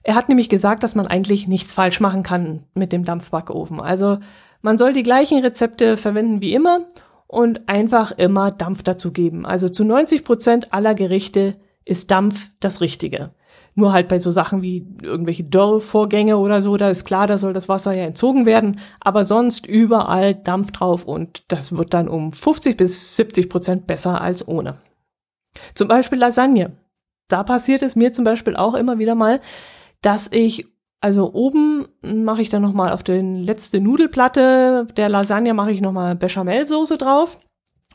[0.05, 3.81] Er hat nämlich gesagt, dass man eigentlich nichts falsch machen kann mit dem Dampfbackofen.
[3.81, 4.19] Also
[4.61, 6.87] man soll die gleichen Rezepte verwenden wie immer
[7.27, 9.47] und einfach immer Dampf dazugeben.
[9.47, 13.31] Also zu 90 Prozent aller Gerichte ist Dampf das Richtige.
[13.75, 17.55] Nur halt bei so Sachen wie irgendwelche Dörrvorgänge oder so, da ist klar, da soll
[17.55, 22.31] das Wasser ja entzogen werden, aber sonst überall Dampf drauf und das wird dann um
[22.31, 24.77] 50 bis 70 Prozent besser als ohne.
[25.75, 26.77] Zum Beispiel Lasagne.
[27.29, 29.40] Da passiert es mir zum Beispiel auch immer wieder mal,
[30.05, 30.67] dass ich
[31.01, 35.83] also oben mache ich dann noch mal auf den letzte Nudelplatte der Lasagne mache ich
[35.83, 37.38] noch mal Bechamelsoße drauf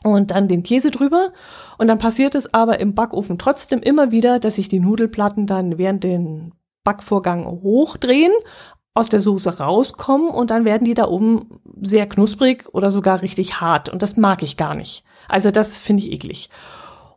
[0.04, 1.32] und dann den Käse drüber.
[1.76, 5.76] Und dann passiert es aber im Backofen trotzdem immer wieder, dass sich die Nudelplatten dann
[5.76, 8.32] während den Backvorgang hochdrehen,
[8.94, 13.60] aus der Soße rauskommen und dann werden die da oben sehr knusprig oder sogar richtig
[13.60, 13.88] hart.
[13.88, 15.04] Und das mag ich gar nicht.
[15.28, 16.50] Also das finde ich eklig.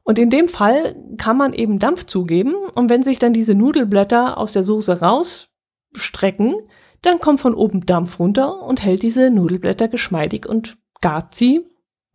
[0.04, 4.38] Und in dem Fall kann man eben Dampf zugeben und wenn sich dann diese Nudelblätter
[4.38, 6.56] aus der Soße rausstrecken,
[7.02, 11.66] dann kommt von oben Dampf runter und hält diese Nudelblätter geschmeidig und gart sie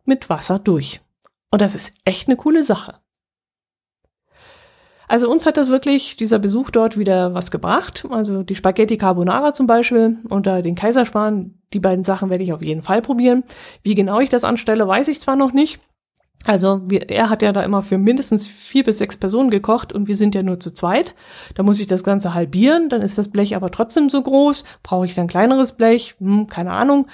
[0.05, 1.01] mit Wasser durch.
[1.51, 2.99] Und das ist echt eine coole Sache.
[5.07, 8.05] Also uns hat das wirklich, dieser Besuch dort wieder was gebracht.
[8.11, 12.61] Also die Spaghetti Carbonara zum Beispiel oder den Kaiserspan, die beiden Sachen werde ich auf
[12.61, 13.43] jeden Fall probieren.
[13.81, 15.79] Wie genau ich das anstelle, weiß ich zwar noch nicht.
[16.45, 20.07] Also wir, er hat ja da immer für mindestens vier bis sechs Personen gekocht und
[20.07, 21.13] wir sind ja nur zu zweit.
[21.55, 24.63] Da muss ich das Ganze halbieren, dann ist das Blech aber trotzdem so groß.
[24.81, 26.15] Brauche ich dann kleineres Blech?
[26.19, 27.07] Hm, keine Ahnung.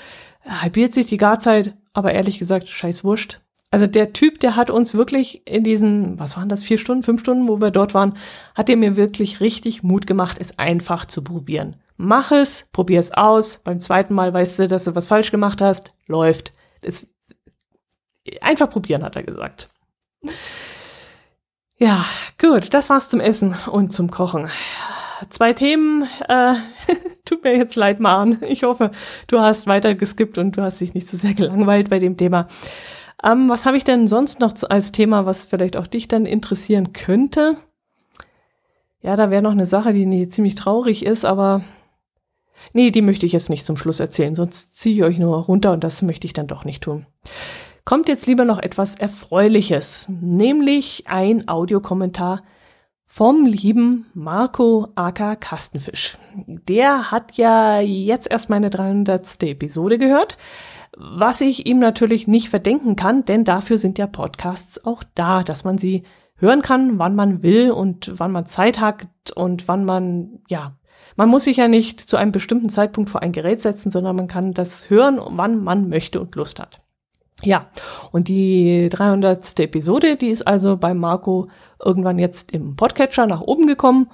[0.46, 3.40] Halbiert sich die Garzeit aber ehrlich gesagt, scheiß wurscht.
[3.72, 7.22] Also der Typ, der hat uns wirklich in diesen, was waren das, vier Stunden, fünf
[7.22, 8.14] Stunden, wo wir dort waren,
[8.54, 11.78] hat er mir wirklich richtig Mut gemacht, es einfach zu probieren.
[11.98, 13.62] Mach es, probier es aus.
[13.64, 15.94] Beim zweiten Mal weißt du, dass du was falsch gemacht hast.
[16.08, 16.52] Läuft.
[16.82, 17.08] Es,
[18.42, 19.70] einfach probieren, hat er gesagt.
[21.78, 22.06] Ja,
[22.40, 24.50] gut, das war's zum Essen und zum Kochen
[25.30, 26.08] zwei Themen.
[26.28, 26.56] Äh,
[27.26, 28.40] tut mir jetzt leid, Maren.
[28.48, 28.92] Ich hoffe,
[29.28, 32.48] du hast weiter geskippt und du hast dich nicht so sehr gelangweilt bei dem Thema.
[33.24, 36.94] Ähm, was habe ich denn sonst noch als Thema, was vielleicht auch dich dann interessieren
[36.94, 37.58] könnte?
[39.02, 41.64] Ja, da wäre noch eine Sache, die ziemlich traurig ist, aber
[42.74, 45.72] nee, die möchte ich jetzt nicht zum Schluss erzählen, sonst ziehe ich euch nur runter
[45.72, 47.06] und das möchte ich dann doch nicht tun.
[47.86, 52.42] Kommt jetzt lieber noch etwas Erfreuliches, nämlich ein Audiokommentar
[53.04, 56.18] vom lieben Marco Aka Kastenfisch.
[56.36, 59.44] Der hat ja jetzt erst meine 300.
[59.44, 60.36] Episode gehört,
[60.98, 65.64] was ich ihm natürlich nicht verdenken kann, denn dafür sind ja Podcasts auch da, dass
[65.64, 66.02] man sie
[66.38, 70.76] hören kann, wann man will und wann man Zeit hat und wann man, ja,
[71.18, 74.28] man muss sich ja nicht zu einem bestimmten Zeitpunkt vor ein Gerät setzen, sondern man
[74.28, 76.82] kann das hören, wann man möchte und Lust hat.
[77.44, 77.68] Ja,
[78.12, 79.60] und die 300.
[79.60, 81.50] Episode, die ist also bei Marco
[81.84, 84.10] irgendwann jetzt im Podcatcher nach oben gekommen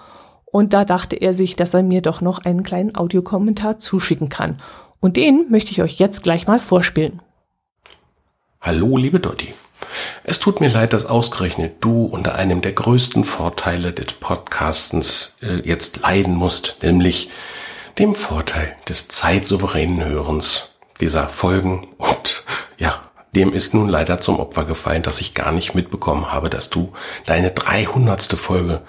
[0.45, 4.57] und da dachte er sich, dass er mir doch noch einen kleinen Audiokommentar zuschicken kann.
[4.99, 7.21] Und den möchte ich euch jetzt gleich mal vorspielen.
[8.59, 9.53] Hallo, liebe Dotti.
[10.23, 15.67] Es tut mir leid, dass ausgerechnet du unter einem der größten Vorteile des Podcastens äh,
[15.67, 17.29] jetzt leiden musst, nämlich
[17.97, 22.43] dem Vorteil des zeitsouveränen Hörens dieser Folgen und
[22.77, 23.01] ja,
[23.35, 26.93] dem ist nun leider zum Opfer gefallen, dass ich gar nicht mitbekommen habe, dass du
[27.25, 28.23] deine 300.
[28.33, 28.81] Folge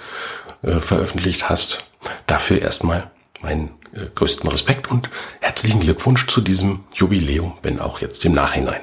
[0.63, 1.85] äh, veröffentlicht hast.
[2.27, 8.25] Dafür erstmal meinen äh, größten Respekt und herzlichen Glückwunsch zu diesem Jubiläum, wenn auch jetzt
[8.25, 8.81] im Nachhinein.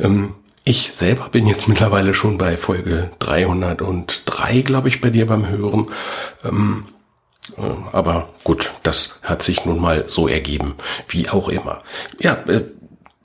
[0.00, 5.48] Ähm, ich selber bin jetzt mittlerweile schon bei Folge 303, glaube ich, bei dir beim
[5.48, 5.90] Hören.
[6.44, 6.86] Ähm,
[7.56, 10.74] äh, aber gut, das hat sich nun mal so ergeben,
[11.08, 11.82] wie auch immer.
[12.18, 12.64] Ja, äh,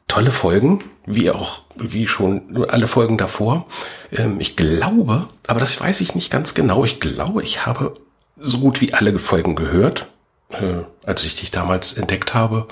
[0.08, 3.66] tolle Folgen, wie auch, wie schon alle Folgen davor.
[4.12, 7.96] Ähm, ich glaube, aber das weiß ich nicht ganz genau, ich glaube, ich habe
[8.38, 10.08] so gut wie alle Folgen gehört,
[10.50, 12.68] äh, als ich dich damals entdeckt habe.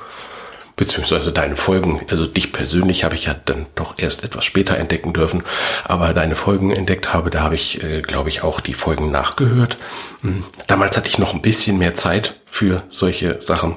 [0.76, 5.12] Beziehungsweise deine Folgen, also dich persönlich habe ich ja dann doch erst etwas später entdecken
[5.12, 5.44] dürfen,
[5.84, 9.78] aber deine Folgen entdeckt habe, da habe ich, äh, glaube ich, auch die Folgen nachgehört.
[10.22, 13.76] Hm, damals hatte ich noch ein bisschen mehr Zeit für solche Sachen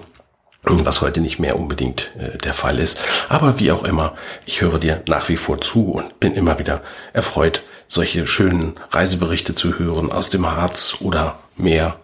[0.64, 3.00] was heute nicht mehr unbedingt äh, der Fall ist.
[3.28, 4.14] Aber wie auch immer,
[4.46, 9.54] ich höre dir nach wie vor zu und bin immer wieder erfreut, solche schönen Reiseberichte
[9.54, 11.98] zu hören aus dem Harz oder Meer.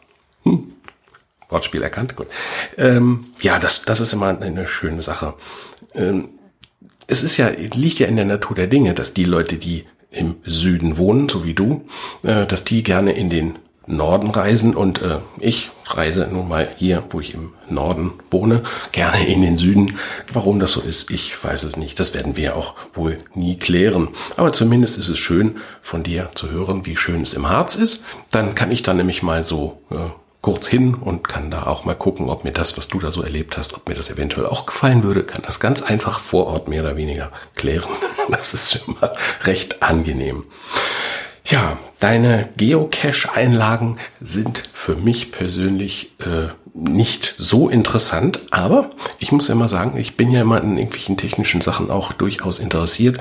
[0.44, 0.72] Hm.
[1.48, 2.26] Wortspiel erkannt, gut.
[2.76, 5.34] Ähm, ja, das, das ist immer eine schöne Sache.
[5.94, 6.30] Ähm,
[7.06, 10.36] es ist ja, liegt ja in der Natur der Dinge, dass die Leute, die im
[10.44, 11.86] Süden wohnen, so wie du,
[12.22, 17.02] äh, dass die gerne in den Norden reisen und äh, ich reise nun mal hier,
[17.10, 19.98] wo ich im Norden wohne, gerne in den Süden.
[20.32, 21.98] Warum das so ist, ich weiß es nicht.
[21.98, 24.08] Das werden wir auch wohl nie klären.
[24.36, 28.04] Aber zumindest ist es schön von dir zu hören, wie schön es im Harz ist.
[28.30, 29.96] Dann kann ich da nämlich mal so äh,
[30.40, 33.22] kurz hin und kann da auch mal gucken, ob mir das, was du da so
[33.22, 36.68] erlebt hast, ob mir das eventuell auch gefallen würde, kann das ganz einfach vor Ort
[36.68, 37.90] mehr oder weniger klären.
[38.30, 40.44] Das ist immer recht angenehm.
[41.44, 49.54] Ja, deine Geocache-Einlagen sind für mich persönlich äh, nicht so interessant, aber ich muss ja
[49.54, 53.18] immer sagen, ich bin ja immer in irgendwelchen technischen Sachen auch durchaus interessiert.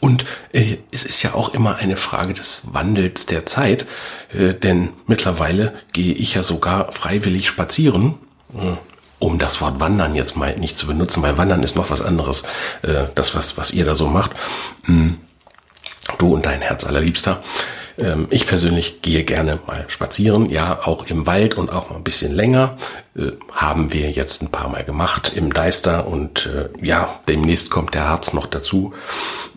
[0.00, 3.86] Und äh, es ist ja auch immer eine Frage des Wandels der Zeit,
[4.34, 8.14] äh, denn mittlerweile gehe ich ja sogar freiwillig spazieren.
[8.54, 8.76] Äh,
[9.18, 12.42] um das Wort Wandern jetzt mal nicht zu benutzen, weil Wandern ist noch was anderes,
[12.82, 14.32] äh, das, was, was ihr da so macht.
[14.82, 15.18] Hm
[16.18, 17.42] Du und dein Herz allerliebster.
[17.98, 22.04] Ähm, ich persönlich gehe gerne mal spazieren, ja, auch im Wald und auch mal ein
[22.04, 22.76] bisschen länger.
[23.16, 27.94] Äh, haben wir jetzt ein paar Mal gemacht im Deister und äh, ja, demnächst kommt
[27.94, 28.92] der Harz noch dazu.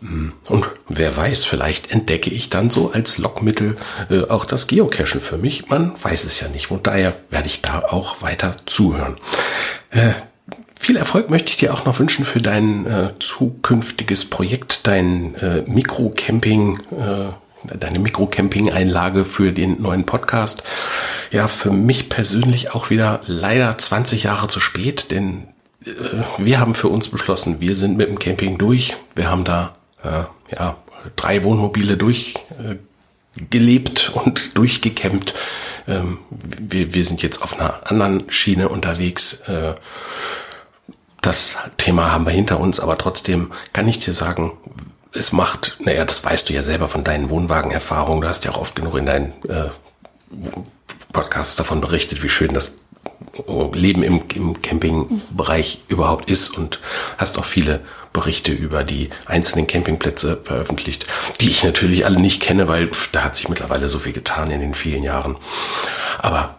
[0.02, 3.78] Mm, und wer weiß, vielleicht entdecke ich dann so als Lockmittel
[4.10, 5.70] äh, auch das Geocachen für mich.
[5.70, 6.70] Man weiß es ja nicht.
[6.72, 9.18] Und daher werde ich da auch weiter zuhören.
[10.86, 15.64] Viel Erfolg möchte ich dir auch noch wünschen für dein äh, zukünftiges Projekt, dein äh,
[15.66, 17.30] Mikrocamping, äh,
[17.76, 20.62] deine Mikrocamping-Einlage für den neuen Podcast.
[21.32, 25.48] Ja, für mich persönlich auch wieder leider 20 Jahre zu spät, denn
[25.84, 25.90] äh,
[26.38, 28.96] wir haben für uns beschlossen, wir sind mit dem Camping durch.
[29.16, 30.78] Wir haben da äh, ja
[31.16, 35.34] drei Wohnmobile durchgelebt und durchgecampt.
[35.88, 39.42] Ähm, wir, wir sind jetzt auf einer anderen Schiene unterwegs.
[39.48, 39.74] Äh,
[41.26, 44.54] das Thema haben wir hinter uns, aber trotzdem kann ich dir sagen,
[45.14, 48.58] es macht, naja, das weißt du ja selber von deinen Wohnwagenerfahrungen, du hast ja auch
[48.58, 49.70] oft genug in deinen äh,
[51.14, 52.78] Podcasts davon berichtet, wie schön das
[53.74, 56.80] Leben im, im Campingbereich überhaupt ist und
[57.18, 57.82] hast auch viele
[58.14, 61.06] Berichte über die einzelnen Campingplätze veröffentlicht,
[61.42, 64.62] die ich natürlich alle nicht kenne, weil da hat sich mittlerweile so viel getan in
[64.62, 65.38] den vielen Jahren.
[66.20, 66.58] Aber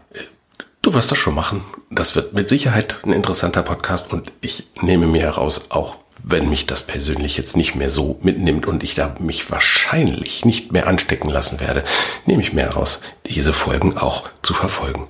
[0.86, 1.64] Du wirst das schon machen.
[1.90, 6.64] Das wird mit Sicherheit ein interessanter Podcast und ich nehme mir heraus, auch wenn mich
[6.64, 11.28] das persönlich jetzt nicht mehr so mitnimmt und ich da mich wahrscheinlich nicht mehr anstecken
[11.28, 11.82] lassen werde,
[12.24, 15.08] nehme ich mir heraus, diese Folgen auch zu verfolgen.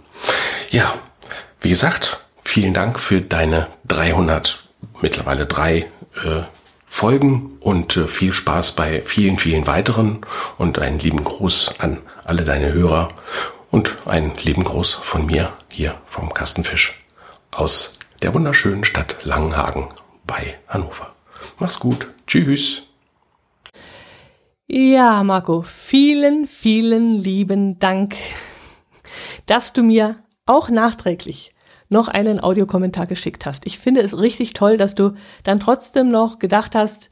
[0.70, 0.94] Ja,
[1.60, 4.66] wie gesagt, vielen Dank für deine 300,
[5.02, 5.90] mittlerweile drei
[6.24, 6.44] äh,
[6.86, 10.24] Folgen und äh, viel Spaß bei vielen, vielen weiteren
[10.56, 13.10] und einen lieben Gruß an alle deine Hörer
[13.70, 17.04] und einen lieben Gruß von mir hier vom Kastenfisch
[17.50, 19.88] aus der wunderschönen Stadt Langenhagen
[20.26, 21.14] bei Hannover.
[21.58, 22.08] Mach's gut.
[22.26, 22.82] Tschüss.
[24.68, 28.16] Ja, Marco, vielen, vielen lieben Dank,
[29.46, 31.54] dass du mir auch nachträglich
[31.88, 33.64] noch einen Audiokommentar geschickt hast.
[33.64, 37.10] Ich finde es richtig toll, dass du dann trotzdem noch gedacht hast,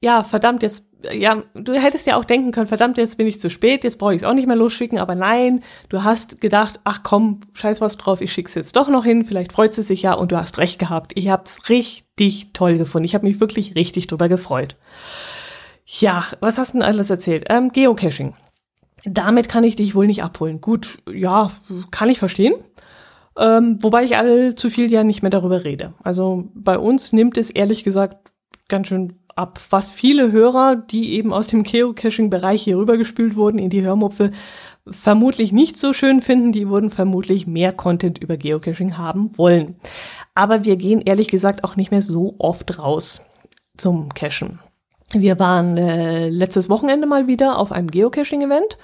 [0.00, 3.50] ja, verdammt, jetzt, ja, du hättest ja auch denken können, verdammt, jetzt bin ich zu
[3.50, 7.02] spät, jetzt brauche ich es auch nicht mehr losschicken, aber nein, du hast gedacht, ach
[7.02, 10.14] komm, scheiß was drauf, ich schick's jetzt doch noch hin, vielleicht freut sie sich ja
[10.14, 11.12] und du hast recht gehabt.
[11.14, 13.04] Ich hab's richtig toll gefunden.
[13.04, 14.76] Ich habe mich wirklich richtig drüber gefreut.
[15.84, 17.46] Ja, was hast du denn alles erzählt?
[17.48, 18.34] Ähm, Geocaching.
[19.04, 20.60] Damit kann ich dich wohl nicht abholen.
[20.60, 21.50] Gut, ja,
[21.90, 22.54] kann ich verstehen.
[23.36, 25.94] Ähm, wobei ich allzu viel ja nicht mehr darüber rede.
[26.02, 28.30] Also bei uns nimmt es ehrlich gesagt
[28.68, 33.70] ganz schön ab, was viele Hörer, die eben aus dem Geocaching-Bereich hier rübergespült wurden in
[33.70, 34.32] die Hörmupfel,
[34.86, 36.52] vermutlich nicht so schön finden.
[36.52, 39.76] Die würden vermutlich mehr Content über Geocaching haben wollen.
[40.34, 43.24] Aber wir gehen ehrlich gesagt auch nicht mehr so oft raus
[43.76, 44.60] zum Cachen.
[45.12, 48.78] Wir waren äh, letztes Wochenende mal wieder auf einem Geocaching-Event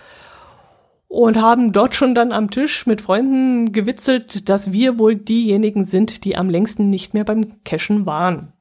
[1.08, 6.24] und haben dort schon dann am Tisch mit Freunden gewitzelt, dass wir wohl diejenigen sind,
[6.24, 8.52] die am längsten nicht mehr beim Cachen waren.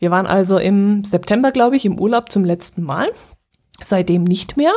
[0.00, 3.12] Wir waren also im September, glaube ich, im Urlaub zum letzten Mal.
[3.82, 4.72] Seitdem nicht mehr.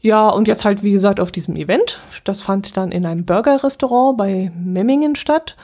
[0.00, 1.98] Ja, und jetzt halt, wie gesagt, auf diesem Event.
[2.24, 5.56] Das fand dann in einem Burger-Restaurant bei Memmingen statt.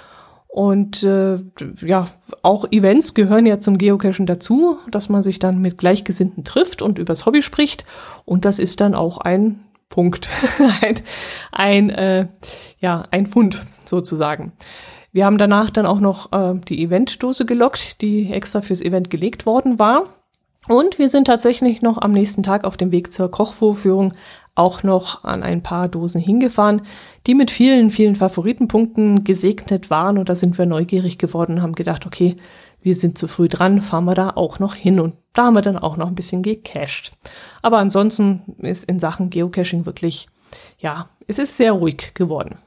[0.49, 1.39] Und äh,
[1.83, 2.07] ja,
[2.43, 6.99] auch Events gehören ja zum Geocachen dazu, dass man sich dann mit Gleichgesinnten trifft und
[6.99, 7.85] übers Hobby spricht.
[8.25, 10.29] Und das ist dann auch ein Punkt,
[10.81, 11.01] ein,
[11.53, 12.27] ein, äh,
[12.81, 14.53] ja, ein Fund sozusagen.
[15.15, 19.47] Wir haben danach dann auch noch äh, die Eventdose gelockt, die extra fürs Event gelegt
[19.47, 20.07] worden war.
[20.67, 24.15] Und wir sind tatsächlich noch am nächsten Tag auf dem Weg zur Kochvorführung
[24.57, 26.83] auch noch an ein paar Dosen hingefahren,
[27.29, 30.19] die mit vielen, vielen Favoritenpunkten gesegnet waren.
[30.19, 32.35] Und da sind wir neugierig geworden und haben gedacht, okay,
[32.83, 34.99] wir sind zu früh dran, fahren wir da auch noch hin.
[34.99, 37.13] Und da haben wir dann auch noch ein bisschen gecached.
[37.63, 40.27] Aber ansonsten ist in Sachen Geocaching wirklich,
[40.79, 42.59] ja, es ist sehr ruhig geworden.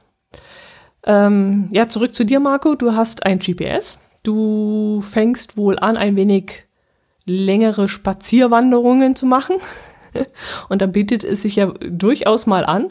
[1.08, 2.74] Ähm, ja, zurück zu dir, Marco.
[2.74, 3.98] Du hast ein GPS.
[4.22, 6.64] Du fängst wohl an, ein wenig
[7.24, 9.56] längere Spazierwanderungen zu machen.
[10.68, 12.88] Und dann bietet es sich ja durchaus mal an,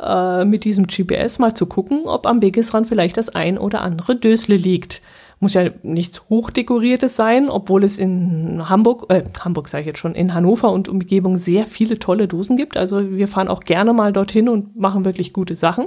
[0.00, 4.16] äh, mit diesem GPS mal zu gucken, ob am Wegesrand vielleicht das ein oder andere
[4.16, 5.00] Dösle liegt.
[5.38, 10.16] Muss ja nichts Hochdekoriertes sein, obwohl es in Hamburg, äh, Hamburg sage ich jetzt schon,
[10.16, 12.76] in Hannover und Umgebung sehr viele tolle Dosen gibt.
[12.76, 15.86] Also wir fahren auch gerne mal dorthin und machen wirklich gute Sachen.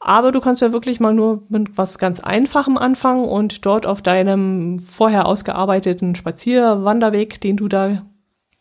[0.00, 4.00] Aber du kannst ja wirklich mal nur mit was ganz Einfachem anfangen und dort auf
[4.00, 8.02] deinem vorher ausgearbeiteten Spazierwanderweg, den du da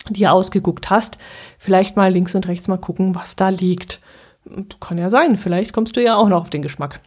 [0.10, 1.18] dir ausgeguckt hast,
[1.58, 4.02] vielleicht mal links und rechts mal gucken, was da liegt.
[4.82, 7.00] Kann ja sein, vielleicht kommst du ja auch noch auf den Geschmack.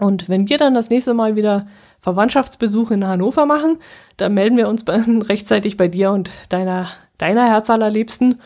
[0.00, 1.66] Und wenn wir dann das nächste Mal wieder
[2.00, 3.76] Verwandtschaftsbesuch in Hannover machen,
[4.16, 8.40] dann melden wir uns rechtzeitig bei dir und deiner, deiner Herzallerliebsten.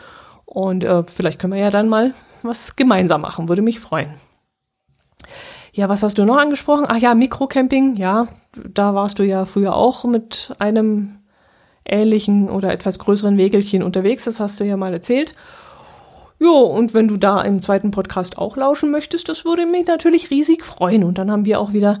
[0.45, 2.13] Und äh, vielleicht können wir ja dann mal
[2.43, 4.09] was gemeinsam machen, würde mich freuen.
[5.75, 6.85] Ja, was hast du noch angesprochen?
[6.87, 7.97] Ach ja, Mikrocamping.
[7.97, 11.17] Ja, da warst du ja früher auch mit einem
[11.83, 14.23] ähnlichen oder etwas größeren Wegelchen unterwegs.
[14.23, 15.33] Das hast du ja mal erzählt.
[16.39, 20.29] Jo, und wenn du da im zweiten Podcast auch lauschen möchtest, das würde mich natürlich
[20.29, 21.03] riesig freuen.
[21.03, 21.99] Und dann haben wir auch wieder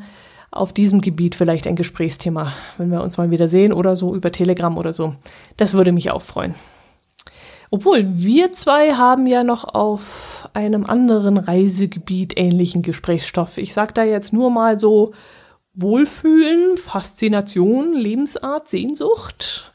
[0.51, 4.31] auf diesem Gebiet vielleicht ein Gesprächsthema, wenn wir uns mal wieder sehen oder so über
[4.31, 5.15] Telegram oder so.
[5.57, 6.55] Das würde mich auch freuen.
[7.71, 13.57] Obwohl, wir zwei haben ja noch auf einem anderen Reisegebiet ähnlichen Gesprächsstoff.
[13.57, 15.13] Ich sag da jetzt nur mal so
[15.73, 19.71] Wohlfühlen, Faszination, Lebensart, Sehnsucht.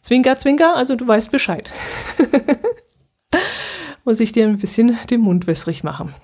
[0.00, 1.70] Zwinker, zwinker, also du weißt Bescheid.
[4.04, 6.14] Muss ich dir ein bisschen den Mund wässrig machen.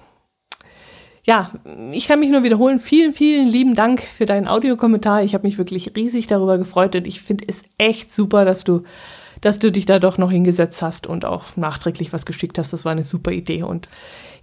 [1.24, 1.51] Ja,
[1.92, 2.78] ich kann mich nur wiederholen.
[2.78, 5.22] Vielen, vielen lieben Dank für deinen Audiokommentar.
[5.22, 8.84] Ich habe mich wirklich riesig darüber gefreut und ich finde es echt super, dass du
[9.41, 12.72] dass du dich da doch noch hingesetzt hast und auch nachträglich was geschickt hast.
[12.72, 13.62] Das war eine super Idee.
[13.62, 13.88] Und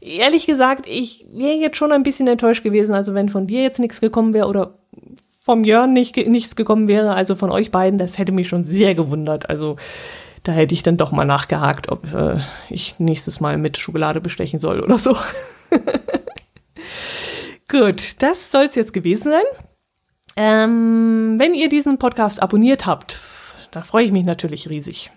[0.01, 2.95] ehrlich gesagt, ich wäre jetzt schon ein bisschen enttäuscht gewesen.
[2.95, 4.75] Also wenn von dir jetzt nichts gekommen wäre oder
[5.43, 8.95] vom Jörn nicht, nichts gekommen wäre, also von euch beiden, das hätte mich schon sehr
[8.95, 9.49] gewundert.
[9.49, 9.77] Also
[10.43, 12.39] da hätte ich dann doch mal nachgehakt, ob äh,
[12.69, 15.15] ich nächstes Mal mit Schokolade bestechen soll oder so.
[17.69, 19.43] Gut, das soll es jetzt gewesen sein.
[20.37, 23.13] Ähm, wenn ihr diesen Podcast abonniert habt,
[23.77, 25.11] da freue ich mich natürlich riesig.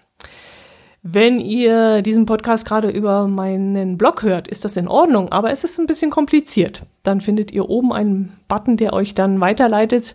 [1.02, 5.64] Wenn ihr diesen Podcast gerade über meinen Blog hört, ist das in Ordnung, aber es
[5.64, 6.82] ist ein bisschen kompliziert.
[7.02, 10.14] Dann findet ihr oben einen Button, der euch dann weiterleitet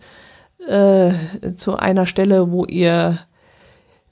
[0.68, 1.12] äh,
[1.56, 3.18] zu einer Stelle, wo ihr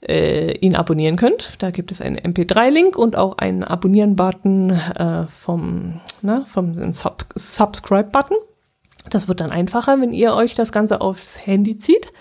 [0.02, 1.62] äh, ihn abonnieren könnt.
[1.62, 8.36] Da gibt es einen MP3-Link und auch einen Abonnieren-Button äh, vom, na, vom Sub Subscribe-Button.
[9.10, 12.12] Das wird dann einfacher, wenn ihr euch das Ganze aufs Handy zieht.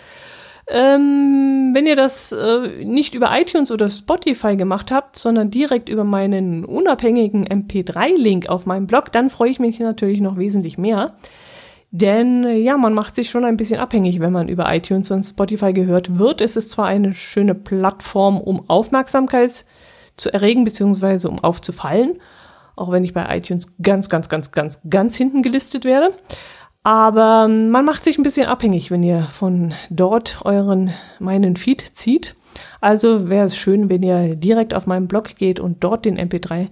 [0.68, 6.04] Ähm, wenn ihr das äh, nicht über iTunes oder Spotify gemacht habt, sondern direkt über
[6.04, 11.16] meinen unabhängigen MP3-Link auf meinem Blog, dann freue ich mich natürlich noch wesentlich mehr.
[11.92, 15.24] Denn äh, ja, man macht sich schon ein bisschen abhängig, wenn man über iTunes und
[15.24, 16.42] Spotify gehört wird.
[16.42, 19.66] Es ist zwar eine schöne Plattform, um Aufmerksamkeit
[20.18, 22.20] zu erregen, beziehungsweise um aufzufallen,
[22.76, 26.14] auch wenn ich bei iTunes ganz, ganz, ganz, ganz, ganz hinten gelistet werde.
[26.84, 32.36] Aber man macht sich ein bisschen abhängig, wenn ihr von dort euren, meinen Feed zieht.
[32.82, 36.68] Also wäre es schön, wenn ihr direkt auf meinen Blog geht und dort den MP3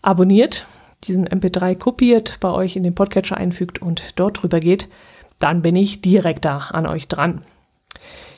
[0.00, 0.66] abonniert,
[1.04, 4.88] diesen MP3 kopiert, bei euch in den Podcatcher einfügt und dort drüber geht.
[5.38, 7.42] Dann bin ich direkt da an euch dran.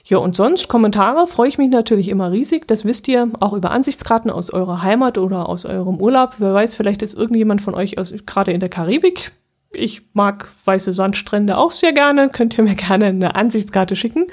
[0.04, 2.66] Ja, und sonst Kommentare freue ich mich natürlich immer riesig.
[2.66, 6.36] Das wisst ihr auch über Ansichtskarten aus eurer Heimat oder aus eurem Urlaub.
[6.38, 9.32] Wer weiß, vielleicht ist irgendjemand von euch aus, gerade in der Karibik
[9.70, 12.28] ich mag weiße Sandstrände auch sehr gerne.
[12.28, 14.26] Könnt ihr mir gerne eine Ansichtskarte schicken.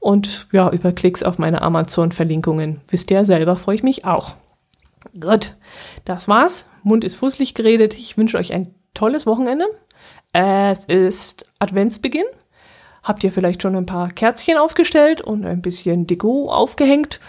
[0.00, 2.80] Und ja, über Klicks auf meine Amazon-Verlinkungen.
[2.88, 4.36] Wisst ihr selber, freue ich mich auch.
[5.18, 5.56] Gut,
[6.04, 6.68] das war's.
[6.82, 7.94] Mund ist fußlich geredet.
[7.94, 9.66] Ich wünsche euch ein tolles Wochenende.
[10.32, 12.26] Es ist Adventsbeginn.
[13.02, 17.20] Habt ihr vielleicht schon ein paar Kerzchen aufgestellt und ein bisschen Deko aufgehängt?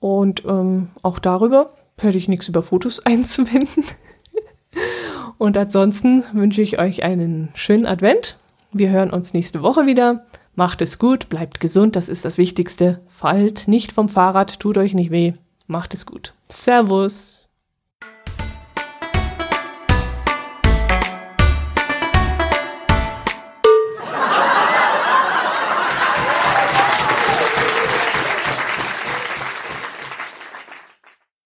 [0.00, 3.84] Und ähm, auch darüber hätte ich nichts über Fotos einzuwenden.
[5.42, 8.36] Und ansonsten wünsche ich euch einen schönen Advent.
[8.70, 10.24] Wir hören uns nächste Woche wieder.
[10.54, 13.00] Macht es gut, bleibt gesund, das ist das Wichtigste.
[13.08, 15.32] Fallt nicht vom Fahrrad, tut euch nicht weh.
[15.66, 16.34] Macht es gut.
[16.48, 17.41] Servus.